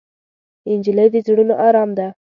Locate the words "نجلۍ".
0.79-1.07